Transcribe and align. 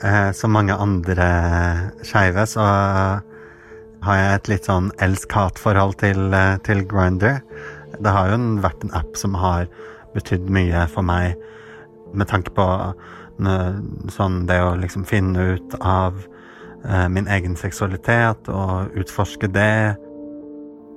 Eh, 0.00 0.32
som 0.32 0.54
mange 0.56 0.74
andre 0.74 1.26
skeive 2.06 2.46
så 2.48 2.64
har 4.02 4.18
jeg 4.18 4.34
et 4.34 4.48
litt 4.50 4.66
sånn 4.66 4.90
elsk-hat-forhold 5.04 5.98
til, 6.00 6.32
eh, 6.34 6.56
til 6.64 6.82
Grinder. 6.88 7.42
Det 8.00 8.10
har 8.10 8.32
jo 8.32 8.38
vært 8.64 8.84
en 8.84 8.94
app 8.98 9.16
som 9.16 9.34
har 9.34 9.68
betydd 10.14 10.48
mye 10.50 10.88
for 10.88 11.02
meg 11.02 11.36
med 12.12 12.28
tanke 12.28 12.50
på 12.50 12.66
sånn 14.12 14.46
det 14.46 14.60
å 14.60 14.74
liksom 14.78 15.04
finne 15.08 15.56
ut 15.56 15.74
av 15.80 16.14
eh, 16.84 17.08
min 17.08 17.26
egen 17.26 17.56
seksualitet 17.56 18.48
og 18.48 18.92
utforske 18.94 19.50
det. 19.50 19.96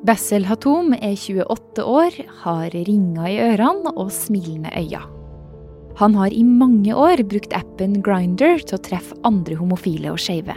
Bessel 0.05 0.45
Hatom 0.45 0.93
er 0.93 1.15
28 1.17 1.81
år, 1.81 2.19
har 2.43 2.69
ringer 2.69 3.29
i 3.31 3.39
ørene 3.41 3.95
og 3.95 4.11
smilende 4.13 4.69
øyne. 4.77 5.24
Han 5.99 6.15
har 6.15 6.33
i 6.33 6.43
mange 6.43 6.91
år 6.91 7.23
brukt 7.23 7.53
appen 7.55 8.01
Grinder 8.03 8.59
til 8.59 8.77
å 8.77 8.83
treffe 8.83 9.15
andre 9.27 9.55
homofile 9.55 10.11
og 10.11 10.19
skeive. 10.19 10.55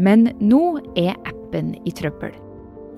Men 0.00 0.30
nå 0.40 0.78
er 0.96 1.16
appen 1.28 1.74
i 1.84 1.92
trøbbel. 1.92 2.32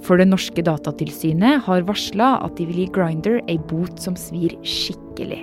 For 0.06 0.20
det 0.20 0.28
norske 0.30 0.62
datatilsynet 0.64 1.66
har 1.66 1.88
varsla 1.88 2.36
at 2.44 2.56
de 2.56 2.68
vil 2.68 2.84
gi 2.84 2.92
Grinder 2.94 3.40
ei 3.50 3.58
bot 3.70 4.00
som 4.00 4.16
svir 4.16 4.54
skikkelig 4.64 5.42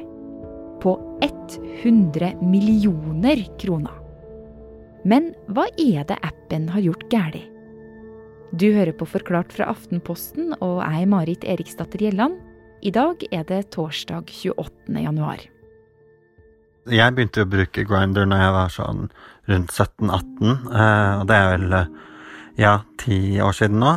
på 0.81 0.95
100 1.84 2.41
millioner 2.41 3.44
kroner. 3.59 3.94
Men 5.08 5.31
hva 5.52 5.67
er 5.80 6.08
det 6.08 6.17
appen 6.25 6.67
har 6.73 6.84
gjort 6.84 7.05
galt? 7.11 7.44
Du 8.55 8.70
hører 8.72 8.95
på 8.95 9.05
Forklart 9.05 9.52
fra 9.52 9.67
Aftenposten, 9.73 10.53
og 10.63 10.80
jeg 10.80 11.09
Marit 11.11 11.44
Eriksdatter 11.44 11.99
Gjelland. 11.99 12.39
I 12.81 12.94
dag 12.95 13.23
er 13.31 13.44
det 13.49 13.66
torsdag 13.75 14.31
28. 14.31 14.95
januar. 15.03 15.44
Jeg 16.88 17.16
begynte 17.16 17.44
å 17.44 17.50
bruke 17.50 17.84
Grinder 17.88 18.27
når 18.30 18.44
jeg 18.44 18.54
var 18.55 18.72
sånn 18.72 19.02
rundt 19.48 19.73
17-18, 19.73 20.54
eh, 20.72 21.11
og 21.20 21.28
det 21.28 21.38
er 21.38 21.50
vel 21.53 21.75
ja, 22.59 22.73
ti 23.02 23.20
år 23.44 23.56
siden 23.56 23.81
nå. 23.84 23.94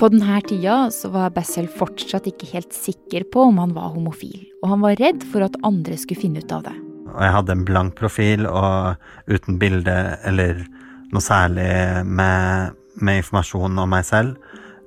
På 0.00 0.08
denne 0.08 0.38
tida 0.48 0.86
så 0.94 1.10
var 1.12 1.34
Bessel 1.34 1.66
fortsatt 1.68 2.24
ikke 2.30 2.48
helt 2.54 2.72
sikker 2.72 3.26
på 3.32 3.50
om 3.50 3.58
han 3.60 3.74
var 3.76 3.92
homofil, 3.92 4.46
og 4.62 4.72
han 4.72 4.84
var 4.84 4.96
redd 5.00 5.26
for 5.28 5.44
at 5.44 5.58
andre 5.66 5.98
skulle 6.00 6.22
finne 6.22 6.40
ut 6.40 6.54
av 6.56 6.64
det. 6.70 6.76
Og 7.10 7.20
jeg 7.20 7.34
hadde 7.34 7.56
en 7.56 7.66
blank 7.68 7.96
profil 7.98 8.46
og 8.48 8.96
uten 9.28 9.58
bilde 9.60 9.96
eller 10.24 10.62
noe 11.10 11.24
særlig 11.24 11.68
med, 12.06 12.76
med 13.02 13.20
informasjon 13.20 13.82
om 13.82 13.92
meg 13.92 14.06
selv, 14.08 14.38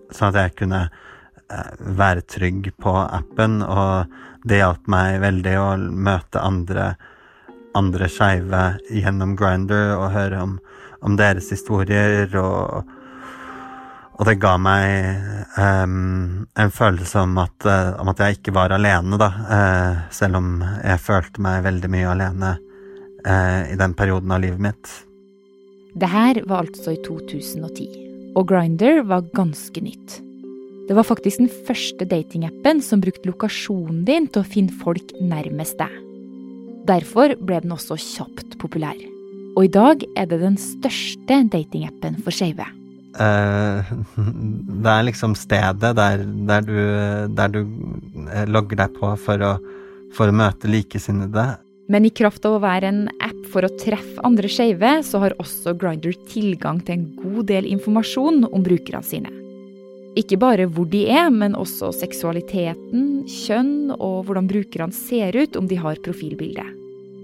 sånn 0.10 0.32
at 0.32 0.40
jeg 0.40 0.56
kunne 0.64 0.82
eh, 0.88 1.72
være 2.00 2.26
trygg 2.34 2.72
på 2.82 2.96
appen, 3.04 3.62
og 3.62 4.18
det 4.44 4.60
hjalp 4.60 4.90
meg 4.92 5.22
veldig 5.24 5.54
å 5.60 5.68
møte 5.78 6.42
andre, 6.44 6.94
andre 7.78 8.10
skeive 8.12 8.64
gjennom 8.92 9.38
Grinder 9.40 9.96
og 9.98 10.12
høre 10.16 10.42
om, 10.44 10.58
om 11.02 11.16
deres 11.20 11.52
historier 11.54 12.28
og 12.40 12.92
og 14.14 14.28
det 14.30 14.36
ga 14.42 14.52
meg 14.62 15.56
um, 15.58 16.44
en 16.46 16.74
følelse 16.74 17.24
om 17.26 17.34
at, 17.42 17.56
uh, 17.66 17.96
om 18.02 18.12
at, 18.12 18.22
jeg 18.22 18.38
ikke 18.38 18.54
var 18.54 18.74
alene, 18.76 19.18
da. 19.18 19.30
Uh, 19.50 20.04
selv 20.14 20.38
om 20.38 20.52
jeg 20.62 21.02
følte 21.02 21.42
meg 21.42 21.64
veldig 21.66 21.90
mye 21.92 22.12
alene 22.12 22.52
uh, 23.26 23.62
i 23.74 23.78
den 23.80 23.96
perioden 23.98 24.36
av 24.36 24.44
livet 24.46 24.62
mitt. 24.62 24.92
Det 25.98 26.10
her 26.14 26.40
var 26.50 26.68
altså 26.68 26.94
i 26.94 27.02
2010, 27.06 27.90
og 28.38 28.48
Grinder 28.54 29.02
var 29.10 29.26
ganske 29.34 29.82
nytt. 29.82 30.20
Det 30.84 30.96
var 30.98 31.06
faktisk 31.08 31.40
den 31.40 31.52
første 31.68 32.06
datingappen 32.12 32.82
som 32.84 33.00
brukte 33.04 33.30
lokasjonen 33.30 34.04
din 34.08 34.28
til 34.28 34.44
å 34.44 34.48
finne 34.48 34.74
folk 34.84 35.14
nærmest 35.24 35.78
deg. 35.80 35.92
Derfor 36.84 37.38
ble 37.40 37.62
den 37.64 37.72
også 37.72 37.96
kjapt 37.96 38.58
populær. 38.60 38.98
Og 39.56 39.68
i 39.68 39.72
dag 39.72 40.02
er 40.20 40.28
det 40.28 40.42
den 40.42 40.58
største 40.60 41.38
datingappen 41.54 42.18
for 42.26 42.36
skeive. 42.36 42.66
Uh, 43.14 43.86
det 44.18 44.90
er 44.92 45.06
liksom 45.08 45.38
stedet 45.40 45.94
der, 45.96 46.26
der, 46.50 46.66
du, 46.68 46.80
der 47.38 47.54
du, 47.54 47.60
eh, 48.26 48.48
logger 48.50 48.82
deg 48.82 48.96
på 48.98 49.12
for 49.22 49.46
å, 49.46 49.52
for 50.18 50.32
å 50.32 50.36
møte 50.36 50.68
likesinnede. 50.68 51.46
Men 51.94 52.08
i 52.08 52.12
kraft 52.16 52.44
av 52.50 52.58
å 52.58 52.64
være 52.64 52.90
en 52.90 53.06
app 53.24 53.40
for 53.54 53.64
å 53.64 53.72
treffe 53.80 54.20
andre 54.26 54.50
skeive, 54.52 54.98
så 55.06 55.22
har 55.24 55.38
også 55.40 55.76
Grinder 55.80 56.18
tilgang 56.32 56.82
til 56.84 56.98
en 56.98 57.08
god 57.22 57.48
del 57.54 57.70
informasjon 57.70 58.44
om 58.50 58.66
brukerne 58.66 59.04
sine. 59.06 59.43
Ikke 60.20 60.38
bare 60.38 60.68
hvor 60.70 60.86
de 60.90 61.08
er, 61.10 61.32
men 61.34 61.56
også 61.58 61.90
seksualiteten, 61.98 63.24
kjønn 63.26 63.94
og 63.96 64.28
hvordan 64.28 64.50
brukerne 64.50 64.94
ser 64.94 65.34
ut 65.34 65.58
om 65.58 65.70
de 65.70 65.80
har 65.82 66.02
profilbilde. 66.06 66.66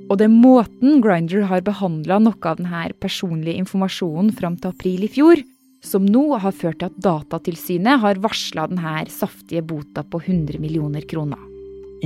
Og 0.09 0.17
det 0.17 0.25
er 0.25 0.33
måten 0.33 1.03
Grinder 1.05 1.45
har 1.51 1.61
behandla 1.65 2.17
noe 2.23 2.49
av 2.49 2.57
denne 2.57 2.87
personlige 2.97 3.61
informasjonen 3.61 4.33
fram 4.33 4.57
til 4.57 4.73
april 4.73 5.05
i 5.05 5.11
fjor, 5.11 5.43
som 5.85 6.07
nå 6.09 6.23
har 6.41 6.55
ført 6.55 6.81
til 6.81 6.89
at 6.89 6.97
Datatilsynet 7.05 8.01
har 8.01 8.23
varsla 8.23 8.65
denne 8.71 9.05
saftige 9.13 9.61
bota 9.63 10.03
på 10.03 10.23
100 10.25 10.57
millioner 10.59 11.05
kroner. 11.05 11.48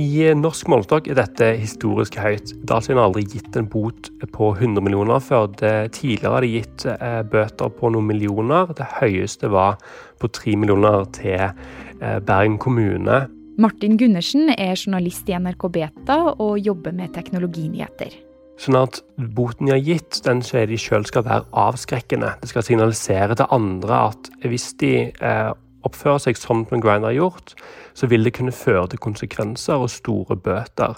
I 0.00 0.32
norsk 0.34 0.66
målestokk 0.72 1.06
er 1.06 1.18
dette 1.20 1.52
historisk 1.60 2.16
høyt. 2.18 2.50
Datatilsynet 2.66 2.98
har 2.98 3.06
aldri 3.06 3.22
gitt 3.30 3.54
en 3.58 3.68
bot 3.70 4.08
på 4.34 4.48
100 4.56 4.82
millioner 4.82 5.22
før. 5.22 5.46
Det 5.54 5.94
tidligere 5.94 6.32
har 6.34 6.42
de 6.42 6.50
gitt 6.50 6.86
eh, 6.90 7.20
bøter 7.30 7.70
på 7.78 7.92
noen 7.94 8.08
millioner. 8.08 8.72
Det 8.74 8.88
høyeste 8.98 9.52
var 9.54 9.78
på 10.18 10.30
3 10.34 10.56
millioner 10.58 11.06
til 11.14 11.38
eh, 11.46 12.18
Bergen 12.26 12.58
kommune. 12.58 13.24
Martin 13.54 13.94
Gundersen 14.00 14.50
er 14.56 14.74
journalist 14.74 15.30
i 15.30 15.38
NRK 15.38 15.68
Beta 15.70 16.20
og 16.32 16.56
jobber 16.58 16.94
med 16.96 17.14
teknologinyheter. 17.14 18.16
Sånn 18.58 18.78
at 18.78 18.98
boten 19.34 19.68
de 19.68 19.76
har 19.76 19.82
gitt, 19.82 20.18
den 20.26 20.42
sier 20.46 20.66
de 20.70 20.78
sjøl 20.78 21.06
skal 21.06 21.26
være 21.26 21.46
avskrekkende. 21.58 22.34
Det 22.42 22.50
skal 22.50 22.66
signalisere 22.66 23.38
til 23.38 23.54
andre 23.54 24.00
at 24.10 24.30
hvis 24.42 24.72
de 24.82 24.96
eh, 25.10 25.52
oppfører 25.86 26.22
seg 26.26 26.38
som 26.40 26.64
Grinder 26.68 27.10
har 27.10 27.18
gjort, 27.18 27.54
så 27.94 28.08
vil 28.10 28.26
det 28.26 28.34
kunne 28.38 28.54
føre 28.54 28.88
til 28.92 29.02
konsekvenser 29.02 29.80
og 29.80 29.92
store 29.92 30.36
bøter. 30.36 30.96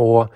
Og 0.00 0.28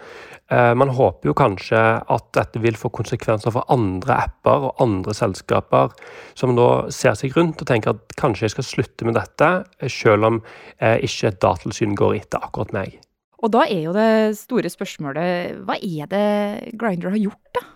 eh, 0.50 0.72
man 0.78 0.93
håper 0.97 1.31
jo 1.31 1.37
kanskje 1.37 1.81
at 2.00 2.28
dette 2.37 2.61
vil 2.62 2.78
få 2.78 2.91
konsekvenser 2.94 3.55
for 3.55 3.69
andre 3.72 4.19
apper 4.27 4.69
og 4.69 4.83
andre 4.83 5.15
selskaper 5.17 5.94
som 6.39 6.56
da 6.59 6.87
ser 6.94 7.17
seg 7.19 7.37
rundt 7.37 7.62
og 7.62 7.71
tenker 7.71 7.94
at 7.94 8.19
kanskje 8.21 8.49
jeg 8.49 8.56
skal 8.56 8.69
slutte 8.71 9.09
med 9.09 9.19
dette, 9.19 9.50
selv 9.93 10.31
om 10.31 10.43
eh, 10.81 10.99
ikke 11.06 11.33
et 11.33 11.97
går 11.97 12.19
etter 12.21 12.43
akkurat 12.43 12.75
meg. 12.77 13.00
Og 13.44 13.53
da 13.53 13.67
er 13.69 13.83
jo 13.84 13.94
det 13.94 14.37
store 14.38 14.71
spørsmålet 14.73 15.65
hva 15.67 15.77
er 15.77 16.09
det 16.11 16.77
Grinder 16.81 17.12
har 17.12 17.21
gjort, 17.21 17.49
da? 17.55 17.67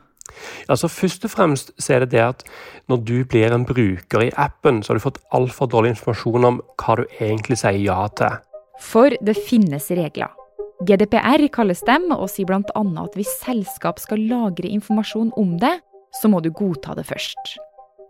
Altså 0.69 0.91
Først 0.91 1.25
og 1.27 1.33
fremst 1.33 1.73
så 1.79 1.97
er 1.97 2.05
det 2.05 2.13
det 2.17 2.25
at 2.25 2.45
når 2.91 3.05
du 3.07 3.17
blir 3.25 3.55
en 3.55 3.67
bruker 3.69 4.27
i 4.27 4.33
appen, 4.37 4.83
så 4.83 4.93
har 4.93 5.01
du 5.01 5.07
fått 5.07 5.23
altfor 5.37 5.71
dårlig 5.71 5.95
informasjon 5.95 6.49
om 6.49 6.61
hva 6.81 6.99
du 7.01 7.05
egentlig 7.21 7.61
sier 7.63 7.79
ja 7.81 8.03
til. 8.19 8.41
For 8.81 9.15
det 9.21 9.37
finnes 9.37 9.91
regler. 9.93 10.33
GDPR 10.81 11.45
kalles 11.53 11.83
dem, 11.85 12.09
og 12.15 12.31
sier 12.33 12.49
bl.a. 12.49 12.63
at 12.65 13.17
hvis 13.19 13.33
selskap 13.43 14.01
skal 14.01 14.23
lagre 14.31 14.71
informasjon 14.71 15.35
om 15.37 15.59
det, 15.61 15.77
så 16.23 16.31
må 16.33 16.41
du 16.41 16.49
godta 16.51 16.97
det 16.97 17.05
først. 17.11 17.59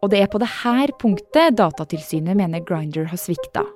Og 0.00 0.12
det 0.12 0.22
er 0.22 0.31
på 0.32 0.41
dette 0.41 0.97
punktet 1.00 1.58
Datatilsynet 1.58 2.38
mener 2.38 2.62
Grinder 2.64 3.10
har 3.10 3.20
svikta. 3.20 3.66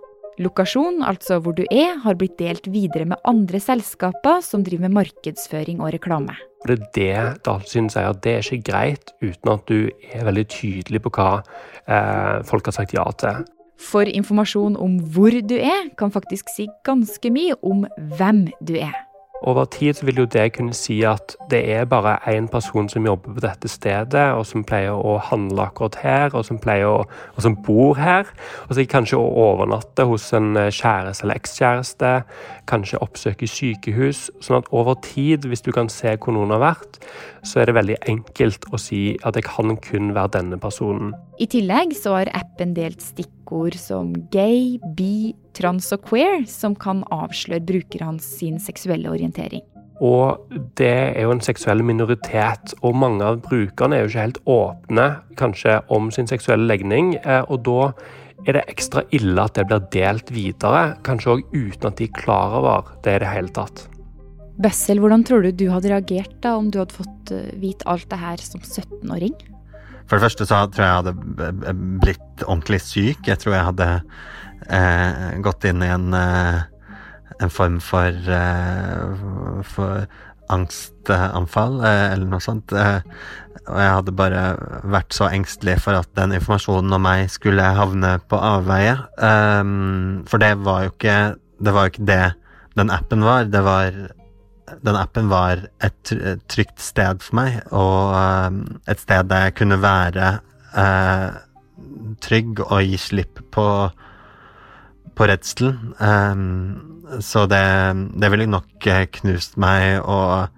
Lokasjon, 0.43 0.99
altså 1.06 1.39
hvor 1.43 1.55
du 1.55 1.62
er, 1.71 1.95
har 2.03 2.17
blitt 2.19 2.34
delt 2.41 2.67
videre 2.72 3.06
med 3.06 3.21
andre 3.28 3.61
selskaper 3.62 4.43
som 4.43 4.65
driver 4.67 4.89
med 4.89 4.97
markedsføring 4.97 5.83
og 5.84 5.93
reklame. 5.95 6.34
Det 6.65 6.75
er 6.75 6.87
det 6.97 7.45
Datatilsynet 7.45 7.95
sier, 7.95 8.09
at 8.11 8.22
det 8.25 8.33
er 8.34 8.49
ikke 8.49 8.71
greit 8.71 9.12
uten 9.23 9.53
at 9.53 9.67
du 9.71 9.91
er 10.11 10.27
veldig 10.27 10.47
tydelig 10.50 11.03
på 11.05 11.12
hva 11.15 11.28
eh, 11.39 12.41
folk 12.49 12.71
har 12.71 12.78
sagt 12.81 12.97
ja 12.97 13.05
til. 13.21 13.44
For 13.78 14.09
informasjon 14.09 14.78
om 14.81 14.99
hvor 15.15 15.34
du 15.44 15.56
er, 15.59 15.91
kan 15.99 16.15
faktisk 16.15 16.50
si 16.50 16.67
ganske 16.87 17.31
mye 17.34 17.59
om 17.62 17.84
hvem 18.19 18.47
du 18.65 18.78
er. 18.81 19.03
Over 19.44 19.66
tid 19.69 20.00
vil 20.03 20.22
jo 20.22 20.25
det 20.25 20.55
kunne 20.56 20.72
si 20.72 21.03
at 21.05 21.34
det 21.50 21.61
er 21.75 21.85
bare 21.85 22.17
én 22.32 22.46
person 22.49 22.88
som 22.88 23.05
jobber 23.05 23.35
på 23.37 23.43
dette 23.44 23.69
stedet, 23.69 24.31
og 24.32 24.46
som 24.49 24.64
pleier 24.64 24.96
å 24.96 25.19
handle 25.20 25.67
akkurat 25.67 25.99
her, 26.00 26.32
og 26.32 26.46
som, 26.49 26.56
å, 26.64 26.94
og 27.05 27.43
som 27.44 27.56
bor 27.67 27.99
her. 28.00 28.31
Og 28.69 28.75
så 28.75 28.87
kanskje 28.88 29.20
å 29.20 29.29
overnatte 29.44 30.06
hos 30.08 30.31
en 30.32 30.56
eh, 30.56 30.73
kjæreste 30.73 31.26
eller 31.26 31.43
ekskjæreste. 31.43 32.14
Kanskje 32.70 33.02
oppsøke 33.05 33.49
sykehus. 33.50 34.31
Sånn 34.41 34.62
at 34.62 34.73
over 34.73 34.96
tid, 35.05 35.44
hvis 35.50 35.64
du 35.67 35.73
kan 35.76 35.93
se 35.93 36.17
hvor 36.17 36.32
noen 36.32 36.55
har 36.56 36.64
vært, 36.64 37.02
så 37.44 37.61
er 37.61 37.69
det 37.69 37.76
veldig 37.76 38.00
enkelt 38.08 38.64
å 38.73 38.81
si 38.81 39.19
at 39.20 39.37
det 39.37 39.44
kan 39.44 39.76
kun 39.76 40.14
være 40.17 40.38
denne 40.38 40.61
personen. 40.61 41.12
I 41.34 41.46
tillegg 41.50 41.96
så 41.98 42.12
har 42.14 42.31
appen 42.38 42.76
delt 42.76 43.02
stikkord 43.02 43.75
som 43.78 44.12
gay, 44.31 44.76
bi, 44.94 45.34
trans 45.56 45.88
og 45.94 46.04
queer 46.06 46.44
som 46.50 46.76
kan 46.78 47.02
avsløre 47.14 47.64
brukerne 47.66 48.22
sin 48.22 48.60
seksuelle 48.62 49.10
orientering. 49.10 49.64
Og 50.04 50.50
det 50.78 50.90
er 51.14 51.22
jo 51.22 51.32
en 51.34 51.42
seksuell 51.42 51.82
minoritet, 51.86 52.75
og 52.82 52.98
mange 52.98 53.26
av 53.26 53.40
brukerne 53.42 53.96
er 53.96 54.04
jo 54.04 54.10
ikke 54.12 54.26
helt 54.26 54.40
åpne 54.50 55.06
kanskje 55.38 55.78
om 55.94 56.10
sin 56.14 56.31
seksuelle 56.31 56.66
legning. 56.70 57.14
Eh, 57.22 57.42
og 57.46 57.62
da 57.66 57.90
er 58.44 58.58
det 58.58 58.66
ekstra 58.70 59.04
ille 59.14 59.38
at 59.40 59.58
det 59.58 59.66
blir 59.70 59.82
delt 59.94 60.31
videre, 60.34 60.84
kanskje 61.06 61.34
òg 61.34 61.44
uten 61.54 61.88
at 61.90 61.98
de 61.98 62.08
er 62.10 62.14
klar 62.19 62.58
over 62.60 62.94
det 63.06 63.16
i 63.16 63.25
det 63.25 63.32
hele 63.32 63.54
tatt. 63.54 63.86
Bessel, 64.62 65.00
hvordan 65.02 65.25
tror 65.26 65.42
du 65.42 65.50
du 65.50 65.66
hadde 65.72 65.90
reagert 65.90 66.36
da 66.44 66.54
om 66.60 66.70
du 66.70 66.78
hadde 66.82 66.94
fått 66.94 67.34
eh, 67.34 67.50
vite 67.58 67.86
alt 67.90 68.06
det 68.10 68.20
her 68.22 68.42
som 68.42 68.62
17-åring? 68.62 69.34
For 70.05 70.17
det 70.17 70.27
første 70.27 70.47
så 70.49 70.65
tror 70.69 70.85
jeg 70.85 70.91
jeg 70.91 71.01
hadde 71.01 71.75
blitt 72.03 72.45
ordentlig 72.47 72.81
syk. 72.85 73.25
Jeg 73.29 73.41
tror 73.41 73.56
jeg 73.56 73.69
hadde 73.71 73.89
eh, 74.69 75.25
gått 75.45 75.65
inn 75.69 75.85
i 75.85 75.91
en, 75.95 76.12
eh, 76.19 76.61
en 77.41 77.53
form 77.53 77.81
for, 77.83 78.12
eh, 78.39 79.62
for 79.71 80.05
angstanfall, 80.53 81.81
eh, 81.89 82.05
eller 82.12 82.29
noe 82.29 82.45
sånt. 82.45 82.75
Eh, 82.77 83.01
og 83.65 83.79
jeg 83.81 83.95
hadde 83.97 84.17
bare 84.19 84.43
vært 84.93 85.17
så 85.17 85.31
engstelig 85.33 85.79
for 85.87 85.97
at 85.97 86.11
den 86.19 86.37
informasjonen 86.37 86.93
om 86.93 87.06
meg 87.06 87.31
skulle 87.33 87.65
havne 87.65 88.19
på 88.29 88.37
avveie. 88.37 88.99
for 90.29 90.39
det 90.39 90.53
var 90.61 90.85
jo 90.85 90.91
ikke 90.93 91.19
det 91.65 91.73
var 91.73 91.87
jo 91.87 91.93
ikke 91.95 92.06
det 92.09 92.35
den 92.77 92.91
appen 92.91 93.25
var. 93.25 93.45
Det 93.45 93.62
var 93.65 93.95
den 94.84 94.96
appen 94.96 95.28
var 95.28 95.66
et 95.84 96.12
trygt 96.49 96.81
sted 96.82 97.22
for 97.25 97.38
meg, 97.38 97.61
og 97.72 98.14
um, 98.16 98.62
et 98.88 99.00
sted 99.02 99.28
der 99.31 99.49
jeg 99.49 99.56
kunne 99.61 99.81
være 99.82 100.31
eh, 100.78 101.37
trygg 102.25 102.62
og 102.64 102.81
gi 102.84 102.99
slipp 103.00 103.43
på, 103.55 103.66
på 105.14 105.28
redselen. 105.28 105.93
Um, 106.00 107.20
så 107.20 107.44
det, 107.50 107.64
det 108.16 108.31
ville 108.32 108.49
nok 108.50 108.88
knust 109.19 109.58
meg 109.61 110.00
og, 110.00 110.49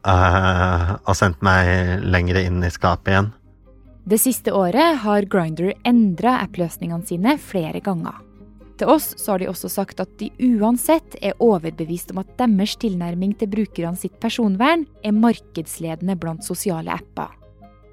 uh, 0.00 0.94
og 1.04 1.12
sendt 1.18 1.44
meg 1.44 2.00
lenger 2.06 2.40
inn 2.42 2.64
i 2.64 2.72
skapet 2.72 3.12
igjen. 3.12 3.30
Det 4.10 4.18
siste 4.18 4.54
året 4.56 5.02
har 5.04 5.28
Grinder 5.30 5.74
endra 5.86 6.40
app-løsningene 6.46 7.06
sine 7.06 7.36
flere 7.38 7.84
ganger. 7.84 8.16
Til 8.80 8.88
oss 8.88 9.10
så 9.20 9.34
har 9.34 9.42
de 9.42 9.48
også 9.50 9.68
sagt 9.68 9.98
at 10.00 10.12
de 10.16 10.30
uansett 10.40 11.18
er 11.20 11.36
overbevist 11.44 12.14
om 12.14 12.22
at 12.22 12.30
deres 12.38 12.78
tilnærming 12.80 13.34
til 13.36 13.50
brukerne 13.52 13.98
sitt 14.00 14.14
personvern 14.22 14.86
er 15.04 15.12
markedsledende 15.12 16.16
blant 16.16 16.46
sosiale 16.46 16.94
apper. 16.94 17.28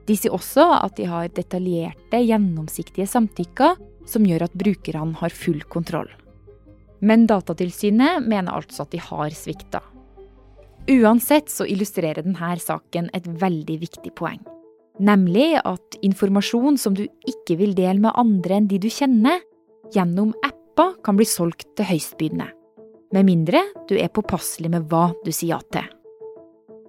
De 0.07 0.15
sier 0.15 0.31
også 0.31 0.63
at 0.77 0.95
de 0.95 1.09
har 1.11 1.27
detaljerte, 1.35 2.21
gjennomsiktige 2.23 3.09
samtykker 3.11 3.75
som 4.07 4.23
gjør 4.23 4.47
at 4.47 4.55
brukerne 4.55 5.19
har 5.19 5.35
full 5.35 5.59
kontroll. 5.67 6.07
Men 7.03 7.27
Datatilsynet 7.27 8.23
mener 8.23 8.55
altså 8.55 8.85
at 8.85 8.95
de 8.95 9.03
har 9.03 9.35
svikta. 9.35 9.83
Uansett 10.87 11.51
så 11.51 11.67
illustrerer 11.67 12.23
denne 12.23 12.55
saken 12.63 13.11
et 13.11 13.27
veldig 13.27 13.81
viktig 13.83 14.15
poeng. 14.15 14.39
Nemlig 15.03 15.57
at 15.67 15.99
informasjon 15.99 16.79
som 16.79 16.95
du 16.95 17.03
ikke 17.27 17.59
vil 17.59 17.75
dele 17.75 17.99
med 18.07 18.15
andre 18.15 18.61
enn 18.61 18.71
de 18.71 18.79
du 18.79 18.87
kjenner, 18.87 19.43
gjennom 19.91 20.31
app 20.47 20.56
Lampa 20.77 20.93
kan 21.01 21.17
bli 21.17 21.25
solgt 21.25 21.71
til 21.73 21.87
høystbydende. 21.89 22.45
Med 23.15 23.25
mindre 23.25 23.63
du 23.89 23.95
er 23.97 24.11
påpasselig 24.13 24.69
med 24.69 24.83
hva 24.91 25.07
du 25.25 25.31
sier 25.33 25.55
ja 25.55 25.57
til. 25.73 25.87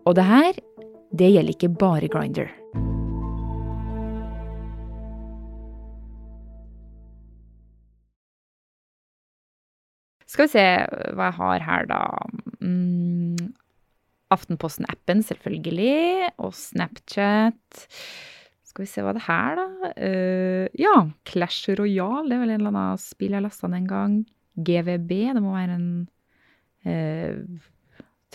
Og 0.04 0.12
det 0.18 0.26
her, 0.28 0.58
det 1.16 1.30
gjelder 1.32 1.54
ikke 1.54 1.70
bare 1.72 2.10
Grinder. 2.12 2.50
Skal 10.28 10.50
vi 10.50 10.52
se 10.52 10.66
hva 11.16 11.30
jeg 11.30 11.38
har 11.40 11.64
her, 11.70 11.88
da. 11.88 12.02
Mm, 12.60 13.54
Aftenposten-appen, 14.36 15.24
selvfølgelig. 15.24 16.28
Og 16.36 16.52
Snapchat. 16.52 17.88
Skal 18.78 18.86
vi 18.86 18.92
se 18.92 19.02
hva 19.02 19.10
det 19.10 19.24
er 19.24 19.26
her, 19.26 19.56
da. 19.58 19.88
Uh, 19.98 20.66
ja, 20.78 20.92
Clash 21.26 21.72
Royale. 21.74 22.28
Det 22.30 22.36
er 22.36 22.42
vel 22.44 22.52
en 22.54 22.60
eller 22.60 22.70
annen 22.70 23.00
spill 23.02 23.32
jeg 23.34 23.42
lasta 23.42 23.66
ned 23.66 23.80
en 23.80 23.88
gang. 23.90 24.12
GVB. 24.54 25.10
Det 25.34 25.42
må 25.42 25.56
være 25.56 25.74
en 25.74 25.88
uh, 26.86 27.64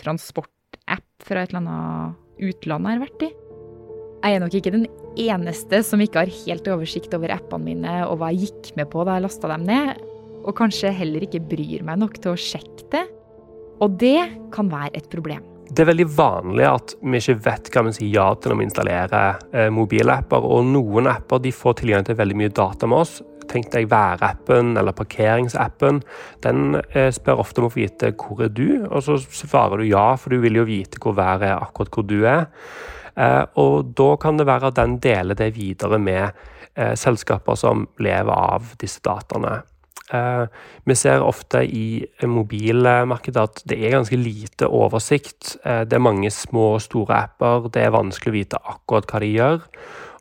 transportapp 0.02 1.24
fra 1.24 1.46
et 1.46 1.54
eller 1.54 1.62
annet 1.62 2.44
utland 2.50 2.90
jeg 2.90 2.98
har 2.98 3.00
vært 3.06 3.24
i. 3.24 3.30
Jeg 4.20 4.36
er 4.36 4.44
nok 4.44 4.58
ikke 4.60 4.74
den 4.74 4.84
eneste 5.24 5.80
som 5.88 6.04
ikke 6.04 6.26
har 6.26 6.36
helt 6.42 6.68
oversikt 6.76 7.16
over 7.16 7.32
appene 7.32 7.70
mine 7.70 7.96
og 8.04 8.20
hva 8.20 8.28
jeg 8.34 8.50
gikk 8.50 8.74
med 8.82 8.92
på 8.92 9.08
da 9.08 9.16
jeg 9.16 9.24
lasta 9.24 9.48
dem 9.54 9.64
ned, 9.70 10.04
og 10.44 10.52
kanskje 10.60 10.92
heller 10.92 11.24
ikke 11.24 11.40
bryr 11.40 11.88
meg 11.88 12.04
nok 12.04 12.20
til 12.20 12.34
å 12.34 12.44
sjekke 12.50 12.90
det. 12.92 13.06
Og 13.80 13.96
det 13.96 14.28
kan 14.52 14.68
være 14.68 14.92
et 15.00 15.08
problem. 15.08 15.53
Det 15.64 15.80
er 15.82 15.88
veldig 15.88 16.06
vanlig 16.12 16.64
at 16.68 16.92
vi 17.00 17.18
ikke 17.20 17.38
vet 17.46 17.68
hva 17.72 17.82
vi 17.86 17.92
sier 17.96 18.10
ja 18.12 18.26
til 18.36 18.52
når 18.52 18.58
vi 18.60 18.66
installerer 18.68 19.44
eh, 19.56 19.70
mobilapper. 19.72 20.44
Og 20.44 20.66
noen 20.68 21.08
apper 21.10 21.40
de 21.44 21.54
får 21.54 21.78
tilgang 21.80 22.04
til 22.06 22.18
veldig 22.18 22.36
mye 22.42 22.52
data 22.54 22.88
med 22.90 23.04
oss. 23.04 23.14
Tenk 23.50 23.70
deg 23.72 23.88
værappen 23.92 24.74
eller 24.80 24.96
parkeringsappen. 24.96 26.02
Den 26.44 26.78
eh, 26.92 27.10
spør 27.14 27.42
ofte 27.44 27.62
om 27.62 27.68
å 27.68 27.72
få 27.72 27.82
vite 27.82 28.12
hvor 28.20 28.44
er 28.44 28.52
du, 28.52 28.84
og 28.90 29.04
så 29.06 29.18
svarer 29.24 29.80
du 29.80 29.88
ja, 29.88 30.10
for 30.20 30.34
du 30.34 30.44
vil 30.44 30.60
jo 30.60 30.68
vite 30.68 31.00
hvor 31.02 31.16
været 31.16 31.48
er 31.50 31.60
akkurat 31.60 31.96
hvor 31.96 32.08
du 32.08 32.18
er. 32.28 32.48
Eh, 33.16 33.44
og 33.60 33.94
da 33.96 34.14
kan 34.20 34.40
det 34.40 34.48
være 34.48 34.72
at 34.72 34.80
den 34.80 34.98
deler 35.02 35.38
det 35.38 35.54
videre 35.56 36.00
med 36.02 36.26
eh, 36.74 36.94
selskaper 36.98 37.58
som 37.58 37.86
lever 38.02 38.34
av 38.34 38.74
disse 38.80 39.02
dataene. 39.04 39.62
Eh, 40.12 40.46
vi 40.84 40.94
ser 40.98 41.24
ofte 41.24 41.62
i 41.64 42.04
mobilmarkedet 42.28 43.40
at 43.40 43.62
det 43.70 43.78
er 43.80 43.96
ganske 43.96 44.18
lite 44.20 44.68
oversikt. 44.68 45.56
Eh, 45.64 45.84
det 45.88 45.96
er 45.96 46.04
mange 46.04 46.30
små 46.30 46.74
og 46.74 46.84
store 46.84 47.22
apper. 47.24 47.70
Det 47.72 47.84
er 47.84 47.94
vanskelig 47.94 48.32
å 48.32 48.38
vite 48.38 48.60
akkurat 48.74 49.08
hva 49.08 49.22
de 49.24 49.32
gjør. 49.32 49.64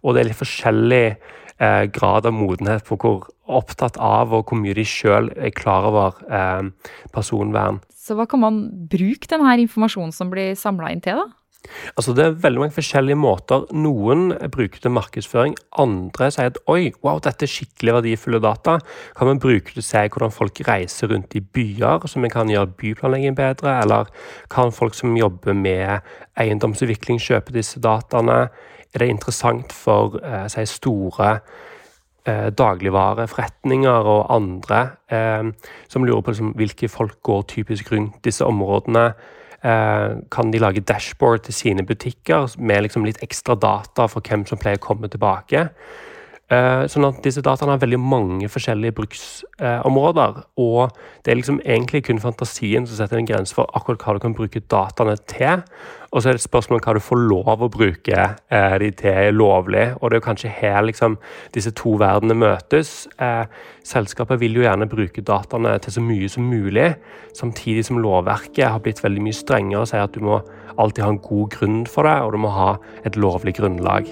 Og 0.04 0.14
det 0.14 0.24
er 0.24 0.30
litt 0.30 0.40
forskjellig 0.40 1.06
eh, 1.12 1.84
grad 1.92 2.30
av 2.30 2.36
modenhet 2.38 2.88
på 2.88 3.00
hvor 3.02 3.28
opptatt 3.44 4.00
av 4.00 4.32
og 4.32 4.48
hvor 4.48 4.62
mye 4.62 4.76
de 4.78 4.88
sjøl 4.88 5.28
er 5.36 5.52
klar 5.52 5.90
over 5.90 6.22
personvern. 7.12 7.82
Så 7.92 8.16
hva 8.16 8.24
kan 8.28 8.40
man 8.40 8.62
bruke 8.88 9.28
denne 9.28 9.52
informasjonen 9.66 10.16
som 10.16 10.32
blir 10.32 10.56
samla 10.60 10.94
inn 10.94 11.04
til, 11.04 11.20
da? 11.20 11.43
Altså 11.96 12.14
Det 12.14 12.26
er 12.26 12.38
veldig 12.44 12.62
mange 12.62 12.76
forskjellige 12.76 13.20
måter. 13.20 13.66
Noen 13.76 14.34
bruker 14.52 14.82
til 14.84 14.94
markedsføring. 14.94 15.56
Andre 15.80 16.30
sier 16.34 16.52
at 16.52 16.60
oi, 16.72 16.92
wow, 17.06 17.22
dette 17.24 17.48
er 17.48 17.52
skikkelig 17.52 17.98
verdifulle 18.00 18.42
data. 18.44 18.78
Kan 19.18 19.32
vi 19.32 19.40
bruke 19.46 19.72
det 19.72 19.78
til 19.78 19.84
å 19.84 19.88
se 19.88 20.04
hvordan 20.08 20.34
folk 20.36 20.64
reiser 20.68 21.12
rundt 21.14 21.36
i 21.38 21.44
byer, 21.44 22.08
så 22.08 22.24
vi 22.24 22.32
kan 22.34 22.52
gjøre 22.52 22.74
byplanlegging 22.80 23.38
bedre? 23.38 23.78
Eller 23.84 24.12
kan 24.54 24.74
folk 24.76 24.98
som 24.98 25.18
jobber 25.18 25.56
med 25.58 26.04
eiendomsutvikling, 26.40 27.22
kjøpe 27.22 27.56
disse 27.56 27.82
dataene? 27.84 28.48
Er 28.94 29.02
det 29.02 29.10
interessant 29.10 29.74
for 29.74 30.20
eh, 30.22 30.46
si, 30.54 30.66
store 30.70 31.30
eh, 32.30 32.50
dagligvareforretninger 32.54 34.10
og 34.14 34.28
andre 34.36 34.82
eh, 35.10 35.48
som 35.90 36.06
lurer 36.06 36.22
på 36.22 36.36
liksom, 36.36 36.52
hvilke 36.60 36.90
folk 36.92 37.18
går 37.26 37.48
typisk 37.56 37.90
rundt 37.94 38.22
disse 38.26 38.46
områdene? 38.46 39.08
Eh, 39.64 40.16
kan 40.32 40.52
de 40.52 40.60
lage 40.60 40.82
dashboard 40.84 41.46
til 41.46 41.56
sine 41.56 41.86
butikker 41.88 42.52
med 42.60 42.84
liksom 42.84 43.06
litt 43.08 43.22
ekstra 43.24 43.56
data 43.56 44.10
for 44.12 44.20
hvem 44.20 44.44
som 44.50 44.60
pleier 44.60 44.82
å 44.82 44.84
komme 44.84 45.08
tilbake. 45.08 45.70
Eh, 46.54 46.84
sånn 46.92 47.06
at 47.08 47.22
disse 47.24 47.42
dataene 47.46 47.76
har 47.76 47.82
veldig 47.82 48.00
mange 48.02 48.50
forskjellige 48.52 48.96
bruksområder. 48.98 50.40
Og 50.62 50.94
det 51.24 51.32
er 51.32 51.40
liksom 51.40 51.60
egentlig 51.64 52.04
kun 52.08 52.22
fantasien 52.22 52.88
som 52.88 53.00
setter 53.00 53.20
en 53.20 53.30
grense 53.30 53.56
for 53.56 53.70
akkurat 53.78 54.04
hva 54.04 54.16
du 54.18 54.24
kan 54.26 54.36
bruke 54.38 54.62
dataene 54.72 55.16
til. 55.30 55.64
Og 56.14 56.22
så 56.22 56.30
er 56.30 56.36
det 56.36 56.44
et 56.44 56.46
spørsmål 56.46 56.78
om 56.78 56.84
hva 56.86 56.94
du 56.94 57.02
får 57.02 57.22
lov 57.22 57.64
å 57.66 57.72
bruke 57.74 58.26
eh, 58.26 58.76
de 58.84 58.90
til 59.00 59.38
lovlig. 59.40 59.86
Og 60.00 60.10
det 60.10 60.18
er 60.18 60.22
jo 60.22 60.28
kanskje 60.28 60.52
her 60.60 60.82
liksom 60.86 61.18
disse 61.56 61.74
to 61.80 61.96
verdenene 62.02 62.38
møtes. 62.44 63.08
Eh, 63.18 63.46
selskapet 63.88 64.42
vil 64.44 64.60
jo 64.60 64.68
gjerne 64.68 64.90
bruke 64.92 65.26
dataene 65.26 65.78
til 65.82 65.96
så 65.96 66.04
mye 66.04 66.30
som 66.30 66.46
mulig, 66.52 66.92
samtidig 67.38 67.88
som 67.88 68.02
lovverket 68.04 68.68
har 68.68 68.84
blitt 68.84 69.02
veldig 69.04 69.26
mye 69.26 69.40
strengere 69.40 69.86
og 69.86 69.90
sier 69.90 70.06
at 70.06 70.14
du 70.14 70.22
må 70.26 70.44
alltid 70.78 71.06
ha 71.06 71.16
en 71.16 71.24
god 71.24 71.50
grunn 71.54 71.82
for 71.90 72.10
det, 72.10 72.20
og 72.22 72.34
du 72.34 72.44
må 72.46 72.54
ha 72.54 72.76
et 73.08 73.18
lovlig 73.20 73.58
grunnlag. 73.60 74.10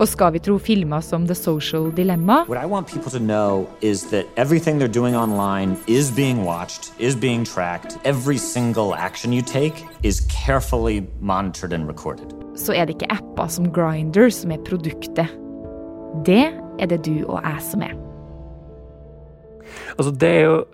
Og 0.00 0.08
skal 0.08 0.32
vi 0.32 0.40
tro 0.40 0.54
filmer 0.56 1.02
som 1.04 1.26
The 1.28 1.34
Social 1.34 1.90
Dilemma 1.96 2.44
What 2.48 2.64
I 2.64 2.66
want 2.66 2.86
people 2.86 3.10
to 3.10 3.18
know 3.18 3.68
is 3.82 4.02
that 4.04 4.24
everything 4.36 4.80
they're 4.80 4.94
doing 5.00 5.14
online 5.16 5.76
is 5.86 6.10
being 6.10 6.44
watched, 6.46 6.92
is 6.98 7.14
being 7.14 7.44
tracked. 7.44 7.98
Every 8.04 8.38
single 8.38 8.94
action 8.94 9.32
you 9.32 9.42
take 9.42 9.84
is 10.02 10.22
carefully 10.46 11.02
monitored 11.20 11.72
and 11.72 11.86
recorded. 11.88 12.32
Så 12.56 12.72
er 12.72 12.84
det 12.84 12.94
ikke 12.94 13.12
apper 13.12 13.46
som 13.46 13.72
Grinder 13.72 14.30
som 14.30 14.50
er 14.50 14.64
produktet. 14.64 15.28
Det 16.26 16.48
er 16.78 16.86
det 16.86 17.04
du 17.06 17.26
og 17.28 17.42
jeg 17.44 17.56
som 17.60 17.82
er. 17.82 17.94
Altså, 19.98 20.16
det 20.20 20.28
er 20.28 20.40
jo 20.40 20.64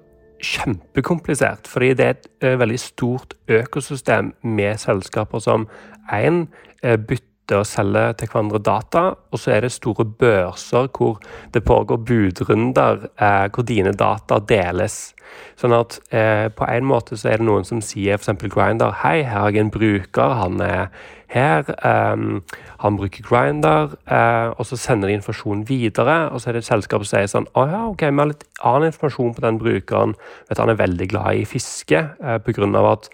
kjempekomplisert, 0.42 1.66
fordi 1.66 1.94
det 1.94 2.06
er 2.06 2.10
et 2.10 2.26
uh, 2.44 2.60
veldig 2.60 2.80
stort 2.80 3.34
økosystem 3.48 4.34
med 4.42 4.78
selskaper 4.78 5.38
som 5.38 5.66
én 6.12 6.46
uh, 6.86 6.96
bytter 6.96 7.35
bytter 7.46 7.62
og 7.62 7.66
selger 7.66 8.12
til 8.18 8.28
hverandre 8.28 8.58
data. 8.58 9.14
Og 9.30 9.38
så 9.38 9.52
er 9.52 9.60
det 9.60 9.72
store 9.72 10.04
børser 10.04 10.88
hvor 10.90 11.20
det 11.54 11.64
pågår 11.64 11.96
budrunder 11.96 13.06
eh, 13.20 13.48
hvor 13.54 13.62
dine 13.62 13.92
data 13.92 14.38
deles. 14.38 15.14
Sånn 15.56 15.72
at 15.72 15.98
eh, 16.10 16.48
på 16.48 16.64
en 16.66 16.84
måte 16.84 17.16
så 17.16 17.30
er 17.30 17.38
det 17.38 17.46
noen 17.46 17.64
som 17.64 17.80
sier 17.80 18.18
f.eks. 18.18 18.48
Grinder 18.50 18.92
Hei, 19.02 19.22
her 19.22 19.40
har 19.40 19.50
jeg 19.50 19.60
en 19.64 19.70
bruker. 19.70 20.34
Han 20.42 20.60
er 20.60 20.88
her. 21.32 21.68
Um, 21.86 22.42
han 22.82 22.98
bruker 22.98 23.24
Grinder, 23.26 23.96
uh, 24.10 24.54
og 24.56 24.66
så 24.68 24.78
sender 24.80 25.10
de 25.10 25.16
informasjonen 25.18 25.66
videre. 25.68 26.16
Og 26.30 26.40
så 26.40 26.50
er 26.50 26.56
det 26.56 26.64
et 26.64 26.70
selskap 26.70 27.04
som 27.04 27.12
sier 27.12 27.30
sånn 27.30 27.50
Å 27.54 27.66
ja, 27.70 27.82
OK, 27.90 28.06
vi 28.06 28.22
har 28.22 28.32
litt 28.32 28.46
annen 28.62 28.90
informasjon 28.92 29.34
på 29.36 29.44
den 29.44 29.60
brukeren. 29.62 30.16
Vet, 30.48 30.62
han 30.62 30.72
er 30.72 30.80
veldig 30.80 31.10
glad 31.12 31.42
i 31.42 31.44
fiske 31.48 32.02
uh, 32.22 32.38
pga. 32.44 32.70
at 32.92 33.10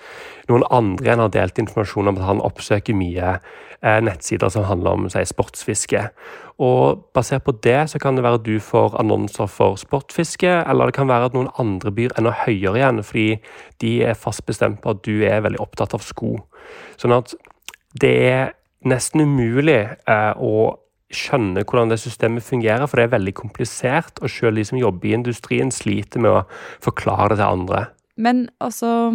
noen 0.51 0.65
andre 0.71 1.13
enn 1.13 1.23
har 1.23 1.35
delt 1.35 1.61
informasjon 1.63 2.11
om 2.11 2.19
at 2.19 2.27
han 2.29 2.43
oppsøker 2.45 2.97
mye 2.99 3.37
uh, 3.39 4.01
nettsider 4.03 4.51
som 4.53 4.67
handler 4.69 4.97
om 4.97 5.11
sier, 5.13 5.29
sportsfiske. 5.29 6.09
Og 6.63 7.07
basert 7.15 7.45
på 7.47 7.55
det 7.65 7.91
så 7.91 7.99
kan 7.99 8.17
det 8.17 8.25
være 8.25 8.41
at 8.41 8.47
du 8.47 8.59
får 8.61 8.99
annonser 9.01 9.49
for 9.51 9.79
sportfiske, 9.81 10.51
eller 10.69 10.91
det 10.91 10.97
kan 10.99 11.09
være 11.11 11.31
at 11.31 11.37
noen 11.37 11.51
andre 11.59 11.91
byr 11.95 12.15
enda 12.19 12.35
høyere 12.45 12.79
igjen, 12.79 13.01
fordi 13.07 13.29
de 13.83 13.95
er 14.07 14.19
fast 14.19 14.45
bestemt 14.47 14.83
på 14.83 14.93
at 14.93 15.03
du 15.07 15.25
er 15.27 15.43
veldig 15.43 15.63
opptatt 15.63 15.97
av 15.97 16.05
sko. 16.07 16.37
Sånn 17.01 17.17
at 17.17 17.35
det 18.01 18.15
er 18.29 18.53
nesten 18.89 19.25
umulig 19.27 19.81
eh, 20.09 20.33
å 20.37 20.79
skjønne 21.13 21.65
hvordan 21.67 21.93
det 21.93 22.01
systemet 22.01 22.45
fungerer, 22.47 22.87
for 22.89 22.99
det 22.99 23.09
er 23.09 23.17
veldig 23.19 23.35
komplisert, 23.37 24.21
og 24.23 24.33
selv 24.33 24.59
de 24.59 24.65
som 24.65 24.81
jobber 24.81 25.11
i 25.11 25.17
industrien, 25.19 25.73
sliter 25.75 26.23
med 26.25 26.33
å 26.33 26.45
forklare 26.85 27.35
det 27.35 27.43
til 27.43 27.59
andre. 27.61 27.83
Men 28.17 28.47
altså, 28.65 29.13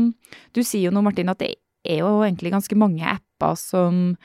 du 0.53 0.61
sier 0.61 0.87
jo 0.87 0.93
nå, 0.93 1.03
Martin, 1.05 1.31
at 1.33 1.41
det 1.41 1.55
er 1.87 2.01
jo 2.03 2.21
egentlig 2.25 2.53
ganske 2.53 2.77
mange 2.77 3.05
apper 3.07 3.57
som 3.59 4.15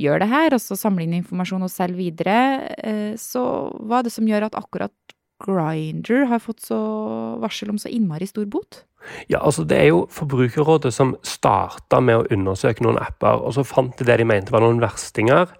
gjør 0.00 0.22
det 0.24 0.30
her, 0.32 0.56
og 0.56 0.62
så 0.64 0.76
samler 0.78 1.06
inn 1.06 1.20
informasjon 1.20 1.64
og 1.64 1.72
selger 1.72 2.00
videre. 2.00 2.38
Eh, 2.78 3.12
så 3.20 3.42
hva 3.80 4.00
er 4.00 4.08
det 4.08 4.14
som 4.14 4.28
gjør 4.28 4.48
at 4.48 4.58
akkurat 4.58 4.94
Grinder 5.42 6.28
har 6.30 6.38
fått 6.38 6.68
varsel 6.70 7.72
om 7.72 7.78
så 7.80 7.90
innmari 7.90 8.28
stor 8.30 8.46
bot? 8.46 8.84
Ja, 9.30 9.40
altså 9.40 9.64
Det 9.64 9.78
er 9.78 9.88
jo 9.90 10.06
Forbrukerrådet 10.10 10.92
som 10.94 11.16
starta 11.26 12.00
med 12.00 12.20
å 12.20 12.26
undersøke 12.30 12.84
noen 12.84 13.00
apper, 13.02 13.42
og 13.42 13.54
så 13.56 13.64
fant 13.66 13.96
de 13.98 14.06
det 14.08 14.18
de 14.20 14.26
mente 14.28 14.52
var 14.54 14.64
noen 14.64 14.80
verstinger. 14.82 15.52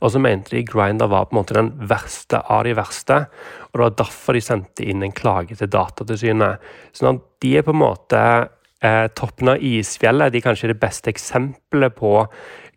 Og 0.00 0.12
så 0.12 0.20
mente 0.22 0.54
de 0.56 0.64
Grinder 0.64 1.10
var 1.10 1.28
på 1.28 1.34
en 1.34 1.40
måte 1.40 1.56
den 1.56 1.72
verste 1.88 2.40
av 2.40 2.64
de 2.64 2.74
verste. 2.76 3.26
Og 3.70 3.78
det 3.78 3.84
var 3.84 3.98
derfor 4.04 4.36
de 4.36 4.44
sendte 4.44 4.86
inn 4.86 5.04
en 5.04 5.12
klage 5.16 5.56
til 5.58 5.70
Datatilsynet. 5.70 6.70
Sånn 6.96 7.16
at 7.16 7.26
de 7.44 7.56
er 7.58 7.66
på 7.66 7.74
en 7.74 7.82
måte 7.82 8.22
eh, 8.80 9.06
toppen 9.16 9.52
av 9.54 9.64
isfjellet. 9.64 10.32
De 10.32 10.40
er 10.40 10.46
kanskje 10.48 10.72
det 10.72 10.80
beste 10.80 11.12
eksempelet 11.12 11.96
på 11.98 12.14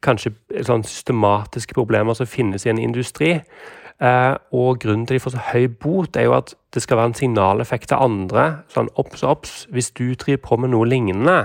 kanskje 0.04 0.34
sånn 0.68 0.84
systematiske 0.84 1.76
problemer 1.78 2.18
som 2.18 2.28
finnes 2.28 2.68
i 2.68 2.74
en 2.74 2.82
industri. 2.82 3.38
Eh, 4.04 4.34
og 4.52 4.84
grunnen 4.84 5.08
til 5.08 5.18
de 5.18 5.24
får 5.24 5.38
så 5.38 5.48
høy 5.54 5.70
bot, 5.80 6.18
er 6.18 6.28
jo 6.28 6.36
at 6.38 6.56
det 6.74 6.82
skal 6.82 6.98
være 6.98 7.12
en 7.12 7.18
signaleffekt 7.18 7.92
til 7.92 8.02
andre. 8.02 8.46
Sånn 8.74 8.90
obs, 9.00 9.22
obs, 9.26 9.54
hvis 9.74 9.92
du 9.94 10.16
driver 10.18 10.42
på 10.48 10.58
med 10.64 10.74
noe 10.74 10.88
lignende, 10.90 11.38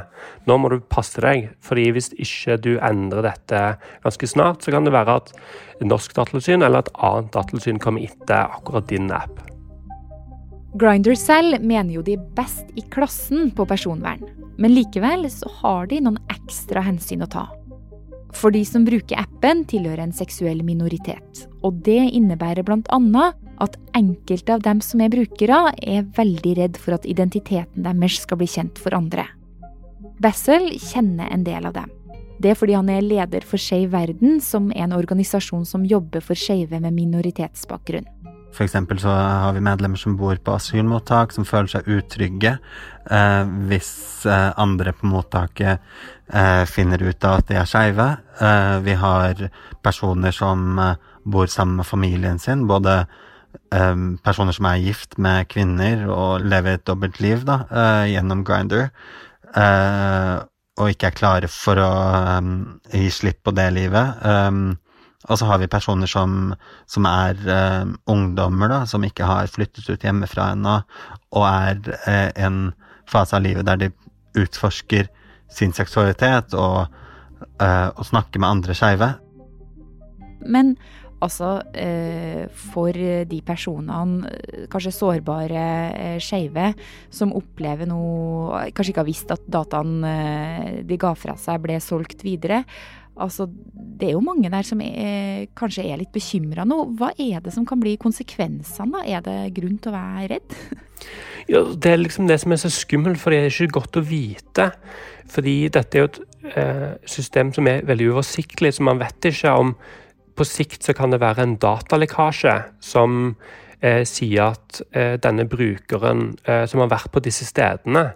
nå 0.49 0.57
må 0.57 0.71
du 0.73 0.79
passe 0.81 1.21
deg. 1.21 1.51
fordi 1.61 1.91
hvis 1.93 2.13
ikke 2.17 2.57
du 2.65 2.71
endrer 2.79 3.23
dette 3.23 3.61
ganske 4.05 4.27
snart, 4.27 4.63
så 4.63 4.73
kan 4.73 4.85
det 4.85 4.93
være 4.93 5.21
at 5.21 5.33
norsk 5.85 6.17
datatilsyn 6.17 6.63
eller 6.63 6.87
et 6.87 6.95
annet 6.97 7.33
datatilsyn 7.33 7.79
kommer 7.79 8.03
etter 8.03 8.49
akkurat 8.49 8.89
din 8.89 9.13
app. 9.13 9.45
Grinder 10.79 11.17
selv 11.17 11.61
mener 11.61 11.95
jo 11.95 12.03
de 12.03 12.17
er 12.17 12.27
best 12.37 12.69
i 12.77 12.85
klassen 12.93 13.51
på 13.57 13.67
personvern, 13.69 14.25
men 14.59 14.75
likevel 14.75 15.29
så 15.33 15.49
har 15.61 15.89
de 15.89 16.01
noen 16.05 16.19
ekstra 16.33 16.81
hensyn 16.85 17.25
å 17.25 17.31
ta. 17.31 17.49
For 18.37 18.53
de 18.53 18.61
som 18.69 18.85
bruker 18.85 19.19
appen, 19.19 19.65
tilhører 19.69 20.05
en 20.05 20.13
seksuell 20.13 20.61
minoritet. 20.63 21.47
Og 21.65 21.81
det 21.85 22.11
innebærer 22.13 22.67
bl.a. 22.67 22.99
at 23.63 23.77
enkelte 23.97 24.55
av 24.55 24.65
dem 24.65 24.81
som 24.85 25.03
er 25.03 25.13
brukere, 25.13 25.73
er 25.83 26.09
veldig 26.17 26.55
redd 26.59 26.81
for 26.81 26.99
at 26.99 27.07
identiteten 27.09 27.87
deres 27.87 28.23
skal 28.23 28.41
bli 28.41 28.49
kjent 28.51 28.81
for 28.81 28.97
andre. 28.97 29.27
Bessel 30.23 30.73
kjenner 30.79 31.31
en 31.33 31.47
del 31.47 31.69
av 31.69 31.77
dem. 31.77 31.95
Det 32.39 32.53
er 32.53 32.59
fordi 32.59 32.77
han 32.79 32.91
er 32.93 33.03
leder 33.03 33.43
for 33.47 33.59
Skeiv 33.59 33.91
verden, 33.91 34.39
som 34.43 34.71
er 34.71 34.87
en 34.87 34.95
organisasjon 34.95 35.65
som 35.67 35.87
jobber 35.87 36.23
for 36.23 36.39
skeive 36.39 36.79
med 36.79 36.95
minoritetsbakgrunn. 36.95 38.07
For 38.55 38.65
eksempel 38.65 38.99
så 39.03 39.13
har 39.13 39.53
vi 39.53 39.63
medlemmer 39.63 40.01
som 40.01 40.17
bor 40.17 40.39
på 40.43 40.55
asylmottak, 40.57 41.35
som 41.35 41.47
føler 41.47 41.69
seg 41.71 41.91
utrygge 41.99 42.55
eh, 42.57 43.51
hvis 43.69 43.91
eh, 44.27 44.49
andre 44.59 44.95
på 44.97 45.11
mottaket 45.11 45.83
eh, 46.33 46.65
finner 46.71 47.03
ut 47.05 47.27
av 47.29 47.43
at 47.43 47.51
de 47.51 47.59
er 47.61 47.69
skeive. 47.69 48.09
Eh, 48.41 48.77
vi 48.87 48.97
har 48.99 49.45
personer 49.85 50.35
som 50.35 50.79
eh, 50.83 50.97
bor 51.29 51.51
sammen 51.53 51.83
med 51.83 51.87
familien 51.87 52.41
sin, 52.43 52.67
både 52.71 53.03
eh, 53.75 54.05
personer 54.25 54.57
som 54.57 54.69
er 54.71 54.85
gift 54.85 55.19
med 55.19 55.49
kvinner 55.53 56.07
og 56.13 56.47
lever 56.47 56.79
et 56.79 56.87
dobbeltliv 56.89 57.45
da, 57.49 57.63
gjennom 58.11 58.45
Grinder, 58.47 58.91
og 60.79 60.93
ikke 60.93 61.09
er 61.09 61.17
klare 61.17 61.49
for 61.51 61.81
å 61.83 61.93
gi 62.93 63.09
slipp 63.11 63.43
på 63.47 63.55
det 63.57 63.67
livet. 63.75 64.21
Um, 64.23 64.77
og 65.27 65.39
så 65.41 65.49
har 65.49 65.59
vi 65.61 65.71
personer 65.71 66.09
som, 66.11 66.53
som 66.87 67.07
er 67.11 67.39
uh, 67.49 67.89
ungdommer, 68.11 68.71
da, 68.71 68.83
som 68.87 69.05
ikke 69.05 69.27
har 69.29 69.51
flyttet 69.51 69.89
ut 69.91 70.05
hjemmefra 70.05 70.53
ennå, 70.55 70.79
og 71.35 71.47
er 71.49 71.81
uh, 72.07 72.31
en 72.39 72.61
fase 73.09 73.37
av 73.37 73.43
livet 73.45 73.67
der 73.67 73.81
de 73.83 73.91
utforsker 74.39 75.09
sin 75.53 75.75
seksualitet 75.75 76.55
og, 76.55 76.87
uh, 77.59 77.89
og 77.91 78.07
snakker 78.07 78.41
med 78.41 78.49
andre 78.49 78.79
skeive. 78.79 79.11
Men 80.47 80.77
altså, 81.25 81.51
for 82.71 82.99
de 83.31 83.41
personene, 83.47 84.31
kanskje 84.71 84.95
sårbare 84.95 85.65
skeive, 86.23 86.71
som 87.11 87.35
opplever 87.37 87.89
noe 87.91 88.69
Kanskje 88.75 88.93
ikke 88.93 89.03
har 89.03 89.09
visst 89.09 89.35
at 89.35 89.45
dataene 89.51 90.13
de 90.87 90.99
ga 91.01 91.13
fra 91.19 91.35
seg, 91.41 91.61
ble 91.65 91.79
solgt 91.83 92.25
videre 92.27 92.63
Altså, 93.19 93.49
det 93.99 94.09
er 94.09 94.15
jo 94.15 94.23
mange 94.23 94.51
der 94.53 94.67
som 94.67 94.81
er, 94.85 95.49
kanskje 95.59 95.85
er 95.91 95.99
litt 95.99 96.13
bekymra 96.15 96.63
nå. 96.69 96.79
Hva 96.99 97.11
er 97.19 97.43
det 97.43 97.53
som 97.55 97.67
kan 97.67 97.81
bli 97.83 97.97
konsekvensene? 98.01 98.93
da? 98.95 99.03
Er 99.03 99.25
det 99.27 99.55
grunn 99.57 99.79
til 99.83 99.93
å 99.93 99.99
være 99.99 100.29
redd? 100.37 100.59
Ja, 101.49 101.63
Det 101.63 101.89
er 101.89 102.01
liksom 102.01 102.27
det 102.29 102.41
som 102.43 102.53
er 102.53 102.59
så 102.61 102.69
skummelt, 102.69 103.21
for 103.23 103.33
det 103.33 103.39
er 103.41 103.47
ikke 103.49 103.79
godt 103.79 103.97
å 103.97 104.03
vite. 104.05 104.67
Fordi 105.33 105.55
dette 105.73 105.97
er 105.97 106.03
jo 106.03 106.09
et 106.11 106.19
eh, 106.61 106.91
system 107.09 107.55
som 107.57 107.71
er 107.71 107.87
veldig 107.89 108.11
uoversiktlig, 108.11 108.75
så 108.77 108.85
man 108.85 109.01
vet 109.01 109.31
ikke 109.31 109.55
om 109.57 109.71
På 110.39 110.47
sikt 110.47 110.87
så 110.87 110.95
kan 110.95 111.11
det 111.11 111.19
være 111.19 111.43
en 111.43 111.57
datalekkasje 111.59 112.55
som 112.85 113.35
eh, 113.83 114.05
sier 114.07 114.53
at 114.53 114.83
eh, 114.95 115.17
denne 115.19 115.49
brukeren 115.51 116.37
eh, 116.47 116.63
som 116.71 116.85
har 116.85 116.93
vært 116.93 117.11
på 117.15 117.23
disse 117.25 117.47
stedene, 117.49 118.13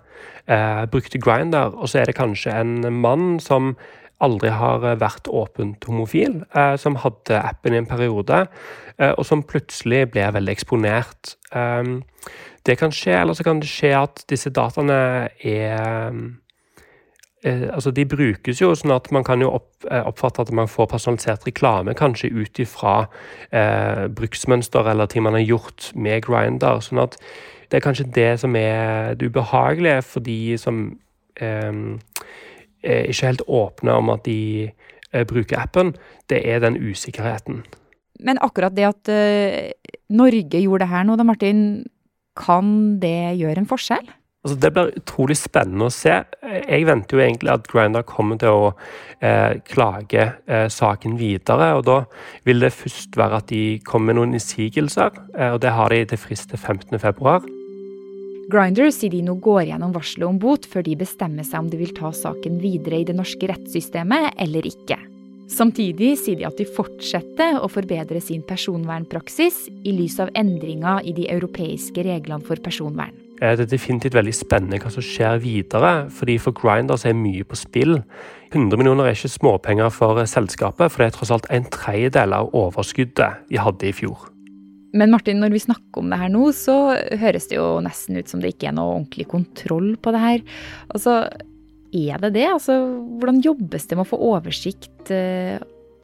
eh, 0.46 0.84
brukte 0.92 1.18
Grinder, 1.18 1.74
og 1.74 1.90
så 1.90 2.02
er 2.02 2.10
det 2.10 2.18
kanskje 2.20 2.54
en 2.60 2.76
mann 3.02 3.40
som 3.42 3.74
aldri 4.22 4.52
har 4.54 4.86
eh, 4.86 5.00
vært 5.02 5.26
åpent 5.26 5.82
homofil, 5.90 6.44
eh, 6.54 6.76
som 6.78 7.00
hadde 7.02 7.40
appen 7.42 7.74
i 7.74 7.82
en 7.82 7.90
periode, 7.90 8.46
og 9.02 9.24
som 9.26 9.40
plutselig 9.42 10.04
ble 10.12 10.26
veldig 10.36 10.52
eksponert. 10.52 11.32
Det 12.62 12.74
kan 12.78 12.92
skje, 12.94 13.16
eller 13.18 13.34
så 13.34 13.42
kan 13.42 13.58
det 13.58 13.66
skje 13.66 13.88
at 13.98 14.20
disse 14.30 14.52
dataene 14.54 14.98
er 15.42 16.12
altså 17.44 17.90
De 17.90 18.04
brukes 18.06 18.60
jo 18.60 18.68
sånn 18.78 18.94
at 18.94 19.08
man 19.10 19.24
kan 19.26 19.40
jo 19.42 19.48
opp, 19.56 19.70
eh, 19.90 20.04
oppfatte 20.06 20.44
at 20.44 20.52
man 20.54 20.70
får 20.70 20.86
personalisert 20.92 21.46
reklame, 21.48 21.94
kanskje 21.98 22.30
ut 22.30 22.60
ifra 22.62 23.08
bruksmønster 24.14 24.86
eller 24.92 25.10
ting 25.10 25.26
man 25.26 25.34
har 25.34 25.42
gjort 25.42 25.90
med 25.94 26.22
Grinder. 26.22 26.78
sånn 26.80 27.02
at 27.02 27.18
det 27.72 27.80
er 27.80 27.86
kanskje 27.86 28.10
det 28.12 28.30
som 28.42 28.56
er 28.56 29.14
det 29.16 29.30
ubehagelige 29.32 30.02
for 30.04 30.20
de 30.20 30.58
som 30.60 30.84
eh, 31.40 31.72
er 32.82 33.06
ikke 33.08 33.30
helt 33.30 33.44
åpne 33.48 33.94
om 33.96 34.10
at 34.12 34.26
de 34.26 34.68
eh, 34.68 35.24
bruker 35.24 35.56
appen, 35.62 35.94
det 36.28 36.42
er 36.44 36.60
den 36.60 36.76
usikkerheten. 36.76 37.62
Men 38.20 38.38
akkurat 38.44 38.76
det 38.76 38.84
at 38.86 39.08
uh, 39.10 39.70
Norge 40.12 40.60
gjorde 40.60 40.84
det 40.84 40.92
her 40.92 41.06
nå, 41.08 41.16
da, 41.18 41.24
Martin, 41.26 41.62
kan 42.38 42.98
det 43.02 43.38
gjøre 43.40 43.64
en 43.64 43.70
forskjell? 43.70 44.04
Altså, 44.42 44.56
det 44.58 44.72
blir 44.74 44.90
utrolig 44.98 45.36
spennende 45.38 45.86
å 45.86 45.94
se. 45.94 46.16
Jeg 46.42 46.86
venter 46.88 47.14
jo 47.14 47.22
egentlig 47.22 47.52
at 47.52 47.68
Grinder 47.70 48.02
kommer 48.02 48.40
til 48.42 48.50
å 48.50 48.72
eh, 49.22 49.60
klage 49.70 50.24
eh, 50.50 50.66
saken 50.66 51.14
videre. 51.20 51.68
og 51.78 51.84
Da 51.86 52.00
vil 52.48 52.64
det 52.64 52.72
først 52.74 53.14
være 53.18 53.38
at 53.38 53.52
de 53.52 53.78
kommer 53.86 54.10
med 54.10 54.18
noen 54.18 54.34
innsigelser, 54.34 55.14
eh, 55.38 55.54
og 55.54 55.62
det 55.62 55.76
har 55.78 55.94
de 55.94 56.02
til 56.10 56.22
frist 56.24 56.50
til 56.50 56.58
15.2. 56.58 57.36
Grinder 58.50 58.90
sier 58.90 59.14
de 59.14 59.22
nå 59.22 59.38
går 59.38 59.68
gjennom 59.70 59.94
varselet 59.94 60.26
om 60.26 60.42
bot 60.42 60.66
før 60.66 60.82
de 60.90 60.98
bestemmer 60.98 61.46
seg 61.46 61.62
om 61.62 61.70
de 61.70 61.78
vil 61.78 61.94
ta 61.94 62.10
saken 62.10 62.58
videre 62.60 62.98
i 62.98 63.06
det 63.06 63.14
norske 63.14 63.46
rettssystemet 63.46 64.34
eller 64.42 64.66
ikke. 64.66 64.98
Samtidig 65.52 66.16
sier 66.18 66.40
de 66.40 66.48
at 66.48 66.58
de 66.58 66.66
fortsetter 66.66 67.62
å 67.62 67.70
forbedre 67.70 68.18
sin 68.24 68.42
personvernpraksis 68.42 69.68
i 69.86 69.94
lys 69.94 70.18
av 70.22 70.34
endringer 70.34 71.06
i 71.06 71.14
de 71.14 71.30
europeiske 71.30 72.02
reglene 72.08 72.42
for 72.42 72.58
personvern. 72.64 73.21
Det 73.42 73.64
er 73.64 73.66
definitivt 73.66 74.14
veldig 74.14 74.32
spennende 74.38 74.78
hva 74.78 74.90
som 74.94 75.02
skjer 75.02 75.40
videre, 75.42 75.88
fordi 76.14 76.36
for 76.38 76.54
Grinders 76.54 77.02
er 77.08 77.16
mye 77.18 77.42
på 77.42 77.56
spill. 77.58 77.96
100 78.52 78.78
millioner 78.78 79.08
er 79.08 79.16
ikke 79.16 79.32
småpenger 79.32 79.90
for 79.90 80.20
selskapet, 80.30 80.92
for 80.92 81.02
det 81.02 81.08
er 81.08 81.16
tross 81.16 81.32
alt 81.34 81.48
en 81.50 81.66
tredjedel 81.66 82.36
av 82.36 82.52
overskuddet 82.54 83.48
de 83.50 83.58
hadde 83.58 83.88
i 83.88 83.96
fjor. 83.98 84.28
Men 84.94 85.10
Martin, 85.10 85.40
når 85.42 85.56
vi 85.56 85.64
snakker 85.64 86.04
om 86.04 86.12
det 86.12 86.20
her 86.20 86.30
nå, 86.30 86.44
så 86.54 86.76
høres 87.18 87.50
det 87.50 87.58
jo 87.58 87.66
nesten 87.82 88.20
ut 88.20 88.30
som 88.30 88.44
det 88.44 88.52
ikke 88.54 88.70
er 88.70 88.76
noe 88.76 88.98
ordentlig 89.00 89.26
kontroll 89.32 89.96
på 89.98 90.14
det 90.14 90.22
her. 90.22 90.46
Altså, 90.94 91.18
er 91.90 92.22
det 92.22 92.34
det? 92.36 92.46
Altså, 92.46 92.78
hvordan 93.18 93.42
jobbes 93.42 93.88
det 93.88 93.98
med 93.98 94.06
å 94.06 94.12
få 94.12 94.20
oversikt 94.36 95.10
uh, 95.10 95.58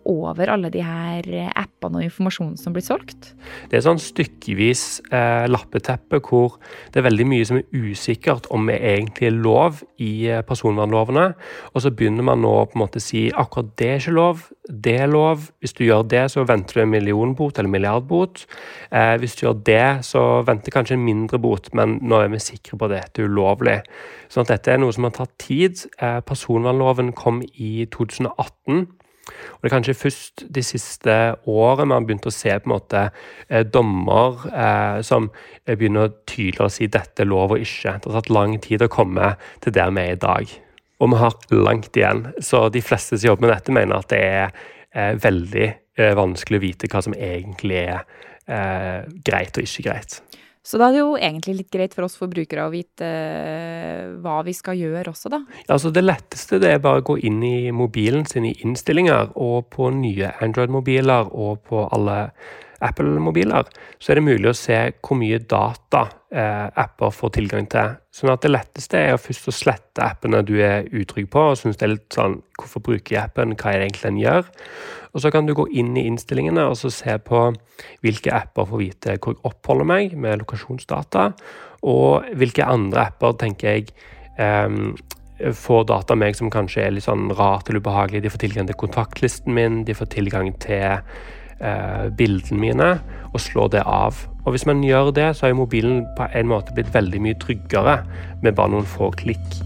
over 0.08 0.50
alle 0.50 0.70
de 0.72 0.82
her 0.84 1.26
appene 1.52 2.00
og 2.00 2.06
informasjonen 2.06 2.56
som 2.60 2.74
blir 2.74 2.84
solgt? 2.86 3.32
Det 3.68 3.78
er 3.78 3.84
sånn 3.84 4.00
stykkevis 4.02 4.84
eh, 5.12 5.46
lappeteppe 5.50 6.20
hvor 6.24 6.56
det 6.92 7.02
er 7.02 7.08
veldig 7.08 7.26
mye 7.28 7.48
som 7.48 7.60
er 7.60 7.66
usikkert 7.72 8.48
om 8.54 8.68
det 8.70 8.78
egentlig 8.80 9.28
er 9.28 9.36
lov 9.36 9.82
i 10.02 10.28
eh, 10.30 10.42
personvernlovene. 10.46 11.26
Og 11.74 11.84
så 11.84 11.92
begynner 11.94 12.26
man 12.26 12.42
nå 12.44 12.54
på 12.68 12.78
en 12.78 12.84
måte 12.84 13.02
å 13.02 13.04
si 13.04 13.28
akkurat 13.30 13.74
det 13.78 13.90
er 13.92 14.02
ikke 14.02 14.16
lov, 14.16 14.44
det 14.68 14.96
er 15.02 15.10
lov. 15.12 15.48
Hvis 15.62 15.76
du 15.76 15.84
gjør 15.86 16.04
det, 16.10 16.24
så 16.32 16.44
venter 16.48 16.80
du 16.80 16.84
en 16.84 16.92
millionbot 16.92 17.58
eller 17.58 17.72
milliardbot. 17.72 18.44
Eh, 18.90 19.14
hvis 19.20 19.38
du 19.38 19.46
gjør 19.46 19.58
det, 19.66 19.86
så 20.08 20.24
venter 20.46 20.74
kanskje 20.74 20.98
en 20.98 21.06
mindre 21.06 21.40
bot, 21.42 21.70
men 21.76 21.98
nå 22.02 22.22
er 22.22 22.32
vi 22.32 22.42
sikre 22.42 22.78
på 22.78 22.88
at 22.88 22.96
dette 22.96 23.22
er 23.22 23.30
ulovlig. 23.30 23.80
Sånn 24.32 24.46
at 24.46 24.54
dette 24.56 24.74
er 24.74 24.82
noe 24.82 24.94
som 24.94 25.08
har 25.08 25.16
tatt 25.16 25.34
tid. 25.40 25.84
Eh, 26.00 26.20
personvernloven 26.26 27.14
kom 27.16 27.42
i 27.54 27.86
2018. 27.94 28.86
Og 29.28 29.62
Det 29.62 29.70
er 29.70 29.74
kanskje 29.74 29.96
først 29.98 30.44
de 30.54 30.62
siste 30.64 31.16
årene 31.46 31.88
man 31.88 32.02
har 32.02 32.06
begynt 32.08 32.28
å 32.30 32.34
se 32.34 32.54
på 32.54 32.68
en 32.68 32.74
måte 32.74 33.04
eh, 33.48 33.64
dommer 33.66 34.46
eh, 34.52 35.00
som 35.06 35.30
begynner 35.68 36.08
å 36.08 36.14
tydeligere 36.28 36.72
si 36.72 36.88
dette 36.90 37.24
er 37.24 37.30
lov 37.30 37.56
og 37.56 37.64
ikke. 37.64 37.98
Det 37.98 38.10
har 38.10 38.20
tatt 38.20 38.32
lang 38.34 38.56
tid 38.64 38.84
å 38.84 38.90
komme 38.92 39.34
til 39.64 39.74
der 39.76 39.92
vi 39.94 40.06
er 40.06 40.16
i 40.16 40.22
dag. 40.22 40.56
Og 40.98 41.12
vi 41.12 41.20
har 41.20 41.36
langt 41.54 41.96
igjen. 41.96 42.24
Så 42.42 42.66
de 42.74 42.82
fleste 42.82 43.18
som 43.18 43.32
jobber 43.32 43.46
med 43.46 43.54
dette, 43.54 43.74
mener 43.74 44.00
at 44.00 44.10
det 44.10 44.22
er 44.24 44.48
eh, 44.94 45.14
veldig 45.22 45.66
eh, 45.68 46.14
vanskelig 46.18 46.58
å 46.58 46.64
vite 46.64 46.90
hva 46.90 47.02
som 47.04 47.14
egentlig 47.14 47.84
er 47.84 48.00
eh, 48.48 49.06
greit 49.26 49.58
og 49.58 49.68
ikke 49.68 49.86
greit. 49.90 50.20
Så 50.68 50.76
da 50.76 50.90
er 50.90 50.98
det 50.98 51.00
jo 51.00 51.14
egentlig 51.16 51.54
litt 51.62 51.70
greit 51.72 51.94
for 51.96 52.04
oss 52.04 52.18
forbrukere 52.20 52.66
å 52.66 52.72
vite 52.72 53.08
uh, 53.08 54.18
hva 54.20 54.42
vi 54.44 54.52
skal 54.52 54.76
gjøre 54.76 55.14
også, 55.14 55.32
da. 55.32 55.40
Altså 55.72 55.92
Det 55.94 56.04
letteste 56.04 56.60
det 56.60 56.74
er 56.74 56.82
bare 56.84 57.00
å 57.00 57.06
gå 57.08 57.16
inn 57.24 57.40
i 57.46 57.70
mobilen 57.72 58.26
sin 58.28 58.50
i 58.50 58.52
innstillinger, 58.66 59.32
og 59.40 59.70
på 59.72 59.88
nye 59.96 60.34
Android-mobiler 60.44 61.32
og 61.32 61.62
på 61.70 61.86
alle 61.88 62.18
Apple-mobiler, 62.84 63.66
så 63.98 64.12
er 64.12 64.18
det 64.18 64.26
mulig 64.28 64.50
å 64.50 64.56
se 64.56 64.76
hvor 65.02 65.18
mye 65.18 65.40
data 65.50 66.04
eh, 66.30 66.66
apper 66.78 67.10
får 67.14 67.32
tilgang 67.38 67.66
til. 67.70 67.96
Sånn 68.14 68.30
at 68.30 68.44
det 68.44 68.52
letteste 68.52 69.00
er 69.00 69.18
først 69.20 69.50
å 69.50 69.54
slette 69.54 70.04
appene 70.04 70.44
du 70.46 70.54
er 70.62 70.86
utrygg 70.94 71.30
på, 71.32 71.42
og 71.50 71.58
syns 71.58 71.80
det 71.80 71.88
er 71.88 71.94
litt 71.96 72.14
sånn 72.14 72.40
Hvorfor 72.58 72.82
bruker 72.82 73.14
jeg 73.14 73.22
appen? 73.22 73.54
Hva 73.54 73.70
er 73.70 73.78
det 73.78 73.84
egentlig 73.86 74.08
den 74.08 74.16
gjør? 74.18 74.48
Og 75.14 75.22
så 75.22 75.30
kan 75.30 75.46
du 75.46 75.54
gå 75.54 75.68
inn 75.78 75.92
i 75.94 76.08
innstillingene 76.08 76.64
og 76.66 76.74
så 76.80 76.90
se 76.90 77.14
på 77.22 77.44
hvilke 78.02 78.32
apper 78.34 78.66
får 78.66 78.82
vite 78.82 79.14
hvor 79.22 79.36
jeg 79.36 79.44
oppholder 79.46 79.86
meg 79.86 80.16
med 80.18 80.42
lokasjonsdata, 80.42 81.28
og 81.86 82.26
hvilke 82.38 82.66
andre 82.66 83.06
apper 83.12 83.38
tenker 83.38 83.78
jeg 83.78 83.94
eh, 84.42 84.74
får 85.54 85.84
data 85.86 86.16
meg 86.18 86.36
som 86.36 86.50
kanskje 86.50 86.84
er 86.84 86.94
litt 86.94 87.06
sånn 87.06 87.30
rart 87.38 87.68
eller 87.68 87.82
ubehagelig. 87.82 88.24
De 88.24 88.32
får 88.32 88.42
tilgang 88.42 88.66
til 88.68 88.78
kontaktlisten 88.80 89.54
min, 89.54 89.82
de 89.86 89.94
får 89.96 90.10
tilgang 90.16 90.50
til 90.62 90.98
uh, 91.62 92.08
bildene 92.18 92.60
mine, 92.60 92.90
og 93.32 93.42
slå 93.42 93.68
det 93.72 93.84
av. 93.84 94.24
Og 94.46 94.54
hvis 94.54 94.66
man 94.68 94.84
gjør 94.86 95.12
det, 95.16 95.30
så 95.36 95.48
har 95.48 95.58
mobilen 95.58 96.04
på 96.16 96.28
en 96.32 96.50
måte 96.50 96.74
blitt 96.76 96.94
veldig 96.94 97.20
mye 97.24 97.38
tryggere 97.42 98.00
med 98.42 98.56
bare 98.56 98.72
noen 98.76 98.88
få 98.88 99.12
klikk. 99.18 99.60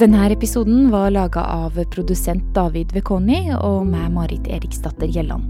Denne 0.00 0.30
episoden 0.32 0.86
var 0.88 1.10
laga 1.12 1.42
av 1.44 1.74
produsent 1.92 2.46
David 2.56 2.94
Vekoni 2.96 3.50
og 3.52 3.84
meg, 3.84 4.06
Marit 4.14 4.48
Eriksdatter 4.48 5.10
Gjelland. 5.12 5.44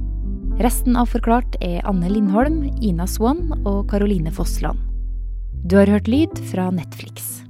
Resten 0.59 0.99
av 0.99 1.07
Forklart 1.13 1.55
er 1.63 1.87
Anne 1.87 2.11
Lindholm, 2.11 2.65
Ina 2.83 3.07
Swann 3.07 3.53
og 3.63 3.85
Caroline 3.93 4.35
Fossland. 4.35 4.90
Du 5.65 5.77
har 5.77 5.87
hørt 5.87 6.09
lyd 6.09 6.39
fra 6.51 6.71
Netflix. 6.71 7.43